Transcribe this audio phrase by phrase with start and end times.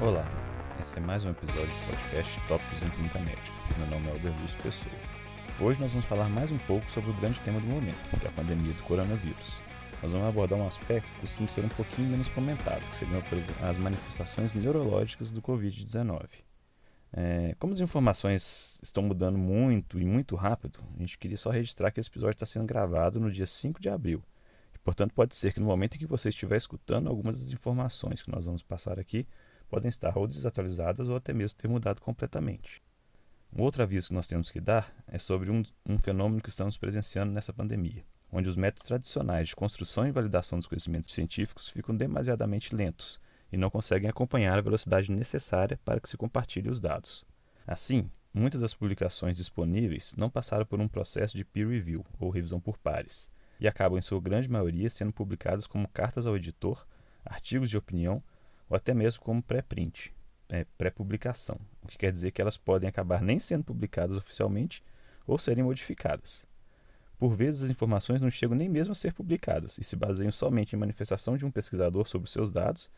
[0.00, 0.24] Olá,
[0.80, 3.52] esse é mais um episódio do podcast Tópicos em Clínica Médica.
[3.76, 4.94] Meu nome é Albert Lúcio Pessoa.
[5.60, 8.30] Hoje nós vamos falar mais um pouco sobre o grande tema do momento, que é
[8.30, 9.58] a pandemia do coronavírus.
[10.02, 13.22] Nós vamos abordar um aspecto que costuma ser um pouquinho menos comentado, que seriam
[13.68, 16.30] as manifestações neurológicas do Covid-19.
[17.12, 21.90] É, como as informações estão mudando muito e muito rápido, a gente queria só registrar
[21.90, 24.22] que esse episódio está sendo gravado no dia 5 de abril.
[24.74, 28.22] E, portanto, pode ser que no momento em que você estiver escutando, algumas das informações
[28.22, 29.26] que nós vamos passar aqui
[29.70, 32.82] podem estar ou desatualizadas ou até mesmo ter mudado completamente.
[33.52, 36.76] Um outro aviso que nós temos que dar é sobre um, um fenômeno que estamos
[36.76, 41.96] presenciando nessa pandemia, onde os métodos tradicionais de construção e validação dos conhecimentos científicos ficam
[41.96, 43.20] demasiadamente lentos
[43.52, 47.24] e não conseguem acompanhar a velocidade necessária para que se compartilhe os dados.
[47.66, 52.60] Assim, muitas das publicações disponíveis não passaram por um processo de peer review, ou revisão
[52.60, 56.86] por pares, e acabam, em sua grande maioria, sendo publicadas como cartas ao editor,
[57.24, 58.22] artigos de opinião
[58.70, 60.14] ou até mesmo como pré-print,
[60.48, 64.82] é, pré-publicação, o que quer dizer que elas podem acabar nem sendo publicadas oficialmente
[65.26, 66.46] ou serem modificadas.
[67.18, 70.74] Por vezes, as informações não chegam nem mesmo a ser publicadas e se baseiam somente
[70.74, 72.90] em manifestação de um pesquisador sobre seus dados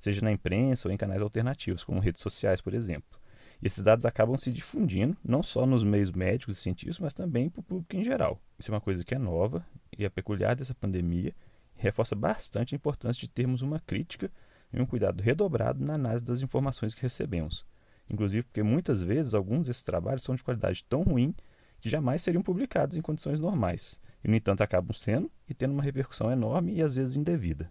[0.00, 3.20] seja na imprensa ou em canais alternativos, como redes sociais, por exemplo.
[3.62, 7.50] E esses dados acabam se difundindo, não só nos meios médicos e científicos, mas também
[7.50, 8.40] para o público em geral.
[8.58, 9.64] Isso é uma coisa que é nova
[9.96, 11.34] e é peculiar dessa pandemia
[11.76, 14.32] e reforça bastante a importância de termos uma crítica
[14.72, 17.66] e um cuidado redobrado na análise das informações que recebemos.
[18.08, 21.34] Inclusive porque muitas vezes alguns desses trabalhos são de qualidade tão ruim
[21.80, 25.82] que jamais seriam publicados em condições normais, e no entanto acabam sendo e tendo uma
[25.82, 27.70] repercussão enorme e às vezes indevida.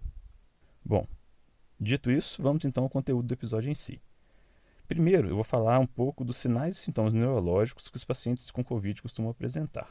[0.83, 1.06] Bom,
[1.81, 4.02] Dito isso, vamos então ao conteúdo do episódio em si.
[4.86, 8.61] Primeiro, eu vou falar um pouco dos sinais e sintomas neurológicos que os pacientes com
[8.61, 9.89] Covid costumam apresentar.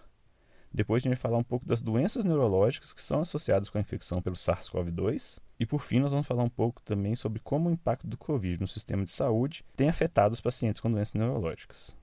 [0.73, 3.81] Depois, a gente vai falar um pouco das doenças neurológicas que são associadas com a
[3.81, 5.41] infecção pelo SARS-CoV-2.
[5.59, 8.61] E, por fim, nós vamos falar um pouco também sobre como o impacto do Covid
[8.61, 11.97] no sistema de saúde tem afetado os pacientes com doenças neurológicas.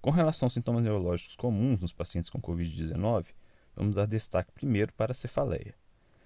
[0.00, 3.26] Com relação aos sintomas neurológicos comuns nos pacientes com Covid-19,
[3.74, 5.74] vamos dar destaque primeiro para a cefaleia.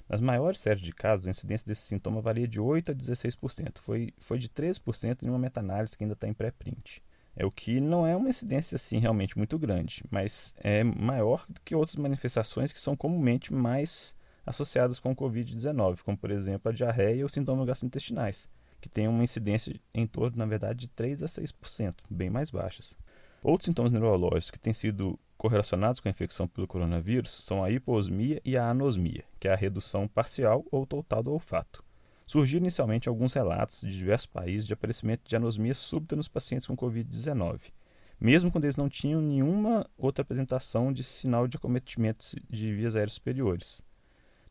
[0.08, 3.78] Nas maiores séries de casos, a incidência desse sintoma varia de 8% a 16%.
[3.78, 7.02] Foi, foi de 13% em uma meta-análise que ainda está em pré-print.
[7.36, 11.60] É o que não é uma incidência assim realmente muito grande, mas é maior do
[11.60, 16.74] que outras manifestações que são comumente mais associadas com o Covid-19, como por exemplo a
[16.74, 18.48] diarreia ou sintomas gastrointestinais,
[18.80, 22.94] que têm uma incidência em torno, na verdade, de 3 a 6%, bem mais baixas.
[23.42, 28.40] Outros sintomas neurológicos que têm sido correlacionados com a infecção pelo coronavírus são a hiposmia
[28.44, 31.84] e a anosmia, que é a redução parcial ou total do olfato.
[32.28, 36.76] Surgiram inicialmente alguns relatos de diversos países de aparecimento de anosmia súbita nos pacientes com
[36.76, 37.72] Covid-19,
[38.20, 43.14] mesmo quando eles não tinham nenhuma outra apresentação de sinal de acometimento de vias aéreas
[43.14, 43.82] superiores.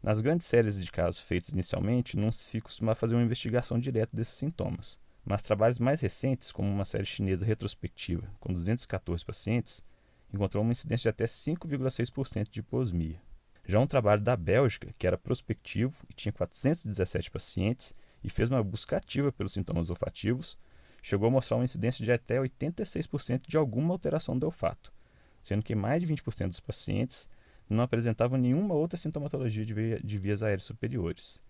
[0.01, 4.33] Nas grandes séries de casos feitos inicialmente, não se costumava fazer uma investigação direta desses
[4.33, 9.83] sintomas, mas trabalhos mais recentes, como uma série chinesa retrospectiva com 214 pacientes,
[10.33, 13.21] encontrou uma incidência de até 5,6% de hiposmia.
[13.69, 18.63] Já um trabalho da Bélgica, que era prospectivo e tinha 417 pacientes e fez uma
[18.63, 20.57] busca ativa pelos sintomas olfativos,
[21.03, 24.93] chegou a mostrar uma incidência de até 86% de alguma alteração do olfato,
[25.43, 27.29] sendo que mais de 20% dos pacientes
[27.69, 31.43] não apresentavam nenhuma outra sintomatologia de, via, de vias aéreas superiores.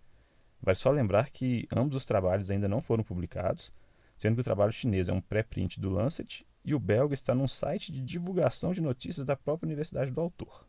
[0.60, 3.72] Vale só lembrar que ambos os trabalhos ainda não foram publicados,
[4.18, 7.48] sendo que o trabalho chinês é um pré-print do Lancet e o belga está num
[7.48, 10.67] site de divulgação de notícias da própria universidade do autor.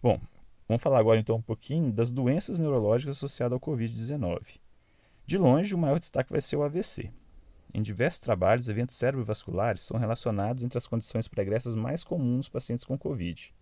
[0.00, 0.20] Bom,
[0.68, 4.60] vamos falar agora então um pouquinho das doenças neurológicas associadas ao Covid-19.
[5.26, 7.10] De longe, o maior destaque vai ser o AVC.
[7.74, 12.84] Em diversos trabalhos, eventos cerebrovasculares são relacionados entre as condições pregressas mais comuns nos pacientes
[12.84, 13.52] com Covid.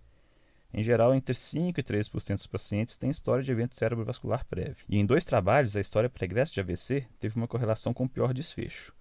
[0.74, 4.84] Em geral, entre 5 e 13% dos pacientes têm história de evento cerebrovascular prévio.
[4.90, 8.94] E em dois trabalhos, a história pregressa de AVC teve uma correlação com pior desfecho.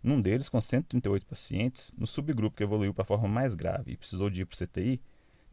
[0.00, 3.96] Num deles, com 138 pacientes, no subgrupo que evoluiu para a forma mais grave e
[3.96, 5.02] precisou de ir para o CTI,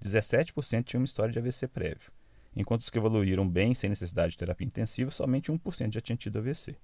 [0.04, 2.12] 17% tinham uma história de AVC prévio,
[2.56, 6.40] enquanto os que evoluíram bem sem necessidade de terapia intensiva, somente 1% já tinham tido
[6.40, 6.76] AVC.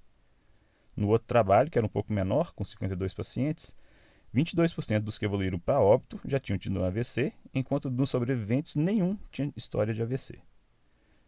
[0.95, 3.75] No outro trabalho, que era um pouco menor, com 52 pacientes,
[4.33, 9.17] 22% dos que evoluíram para óbito já tinham tido um AVC, enquanto dos sobreviventes nenhum
[9.31, 10.39] tinha história de AVC.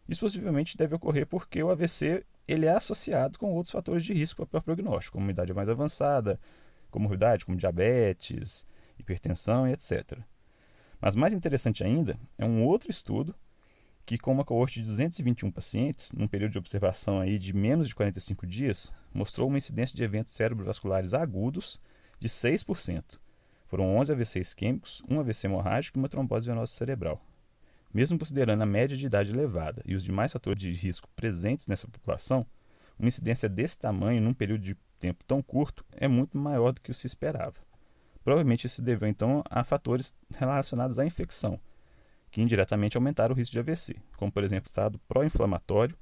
[0.08, 4.46] Isso possivelmente deve ocorrer porque o AVC ele é associado com outros fatores de risco
[4.46, 6.38] para o prognóstico, como idade mais avançada,
[6.90, 8.66] comorbidade como diabetes,
[8.98, 10.18] hipertensão e etc.
[11.02, 13.34] Mas mais interessante ainda é um outro estudo
[14.06, 17.94] que, com uma coorte de 221 pacientes, num período de observação aí de menos de
[17.96, 21.80] 45 dias, mostrou uma incidência de eventos cerebrovasculares agudos
[22.20, 23.18] de 6%.
[23.66, 27.20] Foram 11 AVC isquêmicos, um AVC hemorrágico e uma trombose venosa cerebral.
[27.92, 31.88] Mesmo considerando a média de idade elevada e os demais fatores de risco presentes nessa
[31.88, 32.46] população,
[32.96, 36.94] uma incidência desse tamanho num período de tempo tão curto é muito maior do que
[36.94, 37.56] se esperava.
[38.24, 41.58] Provavelmente isso se deveu então a fatores relacionados à infecção,
[42.30, 45.96] que indiretamente aumentaram o risco de AVC, como por exemplo o estado pró-inflamatório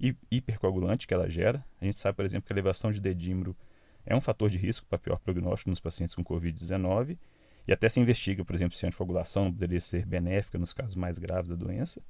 [0.00, 1.64] e hipercoagulante que ela gera.
[1.80, 3.56] A gente sabe, por exemplo, que a elevação de dedímero
[4.04, 7.18] é um fator de risco para pior prognóstico nos pacientes com Covid-19
[7.66, 11.18] e até se investiga, por exemplo, se a anticoagulação poderia ser benéfica nos casos mais
[11.18, 12.00] graves da doença.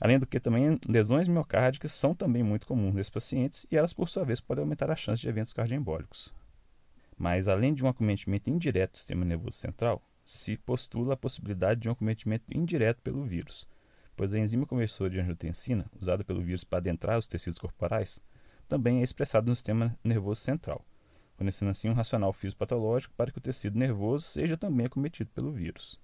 [0.00, 4.08] Além do que também lesões miocárdicas são também muito comuns nesses pacientes e elas por
[4.08, 6.32] sua vez podem aumentar a chance de eventos cardioembólicos.
[7.16, 11.88] Mas além de um acometimento indireto do sistema nervoso central, se postula a possibilidade de
[11.88, 13.66] um acometimento indireto pelo vírus,
[14.16, 18.20] pois a enzima conversora de angiotensina, usada pelo vírus para adentrar os tecidos corporais,
[18.68, 20.84] também é expressada no sistema nervoso central,
[21.36, 26.00] fornecendo assim um racional fisiopatológico para que o tecido nervoso seja também acometido pelo vírus.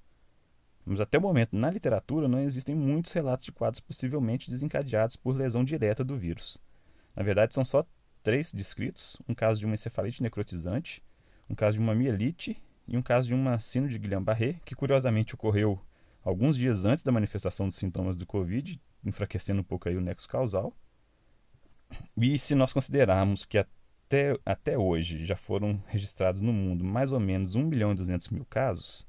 [0.85, 5.37] Mas até o momento, na literatura, não existem muitos relatos de quadros possivelmente desencadeados por
[5.37, 6.59] lesão direta do vírus.
[7.15, 7.85] Na verdade, são só
[8.22, 11.02] três descritos: um caso de uma encefalite necrotizante,
[11.49, 15.34] um caso de uma mielite e um caso de uma síndrome de Guillain-Barré, que curiosamente
[15.34, 15.81] ocorreu
[16.22, 20.28] alguns dias antes da manifestação dos sintomas do Covid, enfraquecendo um pouco aí o nexo
[20.28, 20.75] causal.
[22.17, 27.20] E se nós considerarmos que até, até hoje já foram registrados no mundo mais ou
[27.20, 29.06] menos 1 milhão e 200 mil casos,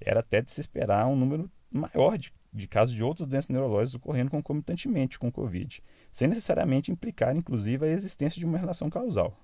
[0.00, 3.94] era até de se esperar um número maior de, de casos de outras doenças neurológicas
[3.94, 9.38] ocorrendo concomitantemente com o Covid, sem necessariamente implicar, inclusive, a existência de uma relação causal.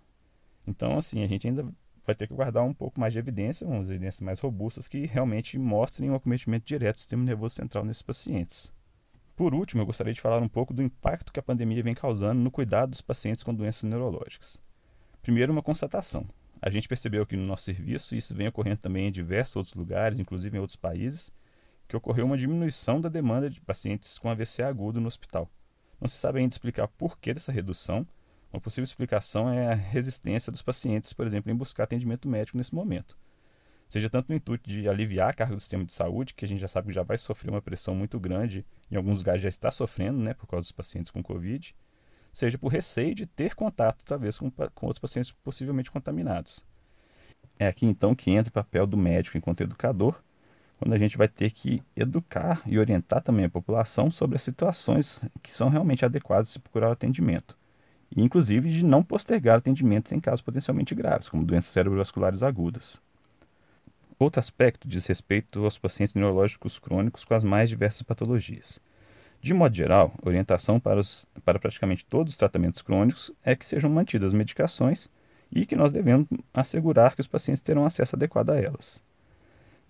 [0.66, 1.68] Então, assim, a gente ainda
[2.04, 5.58] vai ter que guardar um pouco mais de evidência, umas evidências mais robustas que realmente
[5.58, 8.72] mostrem o acometimento direto do sistema nervoso central nesses pacientes.
[9.36, 12.40] Por último, eu gostaria de falar um pouco do impacto que a pandemia vem causando
[12.40, 14.62] no cuidado dos pacientes com doenças neurológicas.
[15.22, 16.26] Primeiro, uma constatação.
[16.62, 19.74] A gente percebeu aqui no nosso serviço, e isso vem ocorrendo também em diversos outros
[19.74, 21.32] lugares, inclusive em outros países,
[21.88, 25.50] que ocorreu uma diminuição da demanda de pacientes com AVC agudo no hospital.
[26.00, 28.06] Não se sabe ainda explicar por que dessa redução.
[28.52, 32.74] Uma possível explicação é a resistência dos pacientes, por exemplo, em buscar atendimento médico nesse
[32.74, 33.16] momento.
[33.88, 36.60] Seja tanto no intuito de aliviar a carga do sistema de saúde, que a gente
[36.60, 39.70] já sabe que já vai sofrer uma pressão muito grande, em alguns lugares já está
[39.70, 41.74] sofrendo, né, por causa dos pacientes com Covid,
[42.32, 46.64] seja por receio de ter contato, talvez, com, com outros pacientes possivelmente contaminados.
[47.58, 50.20] É aqui então que entra o papel do médico enquanto educador,
[50.78, 55.24] quando a gente vai ter que educar e orientar também a população sobre as situações
[55.42, 57.56] que são realmente adequadas de procurar atendimento,
[58.14, 63.00] e inclusive de não postergar atendimentos em casos potencialmente graves, como doenças cerebrovasculares agudas.
[64.18, 68.80] Outro aspecto diz respeito aos pacientes neurológicos crônicos com as mais diversas patologias.
[69.40, 73.66] De modo geral, a orientação para, os, para praticamente todos os tratamentos crônicos é que
[73.66, 75.10] sejam mantidas as medicações
[75.52, 79.02] e que nós devemos assegurar que os pacientes terão acesso adequado a elas.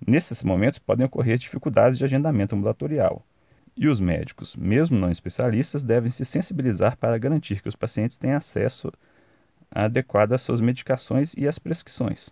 [0.07, 3.25] Nesses momentos podem ocorrer dificuldades de agendamento ambulatorial,
[3.77, 8.37] e os médicos, mesmo não especialistas, devem se sensibilizar para garantir que os pacientes tenham
[8.37, 8.93] acesso
[9.71, 12.29] adequado às suas medicações e às prescrições,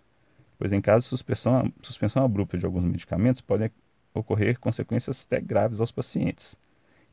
[0.57, 3.71] pois em caso de suspensão, suspensão abrupta de alguns medicamentos podem
[4.13, 6.57] ocorrer consequências até graves aos pacientes.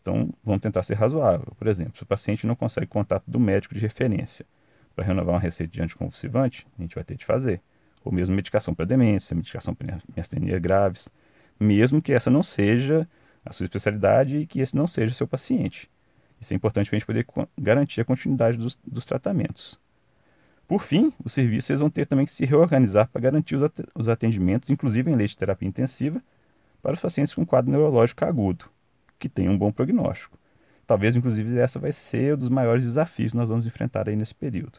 [0.03, 1.53] Então, vamos tentar ser razoável.
[1.59, 4.47] Por exemplo, se o paciente não consegue contato do médico de referência
[4.95, 7.61] para renovar uma receita de anticonvulsivante, a gente vai ter de fazer.
[8.05, 11.09] Ou mesmo medicação para demência, medicação para miastenia graves,
[11.59, 13.09] mesmo que essa não seja
[13.45, 15.91] a sua especialidade e que esse não seja o seu paciente.
[16.41, 17.27] Isso é importante para a gente poder
[17.59, 19.79] garantir a continuidade dos, dos tratamentos.
[20.67, 23.57] Por fim, os serviços vão ter também que se reorganizar para garantir
[23.95, 26.23] os atendimentos, inclusive em leite de terapia intensiva,
[26.81, 28.67] para os pacientes com quadro neurológico agudo,
[29.19, 30.39] que tem um bom prognóstico.
[30.87, 34.35] Talvez, inclusive, essa vai ser um dos maiores desafios que nós vamos enfrentar aí nesse
[34.35, 34.79] período.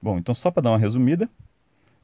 [0.00, 1.28] Bom, então só para dar uma resumida,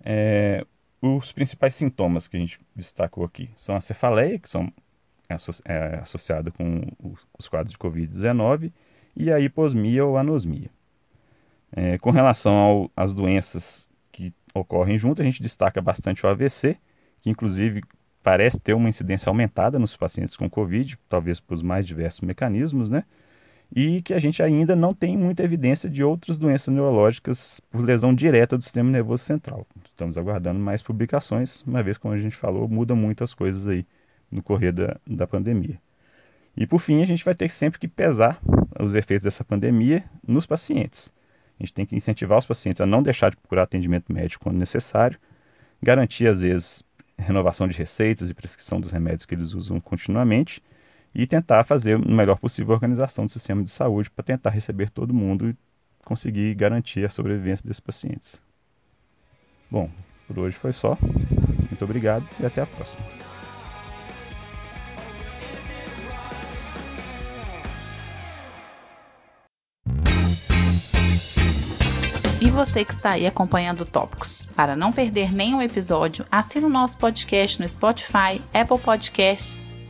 [0.04, 0.64] é,
[1.00, 4.72] os principais sintomas que a gente destacou aqui são a cefaleia, que são
[5.64, 6.82] é, associada com
[7.38, 8.72] os quadros de Covid-19,
[9.16, 10.70] e a hiposmia ou anosmia.
[11.74, 16.76] É, com relação às doenças que ocorrem junto, a gente destaca bastante o AVC,
[17.20, 17.82] que inclusive
[18.22, 23.04] parece ter uma incidência aumentada nos pacientes com Covid, talvez por mais diversos mecanismos, né?
[23.74, 28.14] E que a gente ainda não tem muita evidência de outras doenças neurológicas por lesão
[28.14, 29.66] direta do sistema nervoso central.
[29.86, 33.86] Estamos aguardando mais publicações, uma vez, como a gente falou, muda muitas coisas aí
[34.30, 35.80] no correr da, da pandemia.
[36.54, 38.38] E por fim, a gente vai ter sempre que pesar
[38.78, 41.10] os efeitos dessa pandemia nos pacientes.
[41.58, 44.58] A gente tem que incentivar os pacientes a não deixar de procurar atendimento médico quando
[44.58, 45.18] necessário,
[45.82, 46.82] garantir, às vezes,
[47.16, 50.62] renovação de receitas e prescrição dos remédios que eles usam continuamente
[51.14, 54.90] e tentar fazer o melhor possível a organização do sistema de saúde para tentar receber
[54.90, 55.56] todo mundo e
[56.04, 58.40] conseguir garantir a sobrevivência desses pacientes.
[59.70, 59.90] Bom,
[60.26, 60.96] por hoje foi só.
[61.00, 63.02] Muito obrigado e até a próxima.
[72.52, 74.46] você que está aí acompanhando Tópicos.
[74.54, 79.61] Para não perder nenhum episódio, assine o nosso podcast no Spotify, Apple Podcasts,